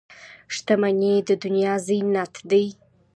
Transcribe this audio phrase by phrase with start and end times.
[0.55, 2.65] •شتمني د دنیا زینت دی.